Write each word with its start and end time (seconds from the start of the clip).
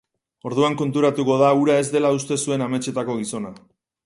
Orduan 0.49 0.77
konturatuko 0.79 1.35
da 1.43 1.51
hura 1.59 1.77
ez 1.83 1.85
dela 1.97 2.13
uste 2.19 2.39
zuen 2.45 2.65
ametsetako 2.71 3.23
gizona. 3.23 3.55